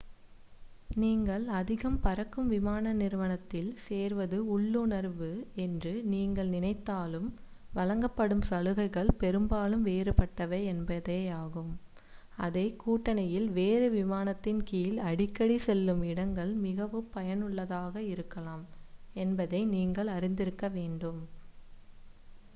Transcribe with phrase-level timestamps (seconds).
[0.97, 5.29] நீங்கள் அதிகம் பறக்கும் விமான நிறுவனத்தில் சேர்வது உள்ளுணர்வு
[5.55, 7.27] என்று நீங்கள் நினைத்தாலும்
[7.73, 11.71] வழங்கப்படும் சலுகைகள் பெரும்பாலும் வேறுபட்டவை என்பதையும்
[12.37, 18.65] அதே கூட்டணியில் வேறு விமானத்தின் கீழ் அடிக்கடி செல்லும் இடங்கள் மிகவும் பயனுள்ளதாக இருக்கலாம்
[19.15, 21.21] என்பதையும் நீங்கள் அறிந்திருக்க வேண்டும்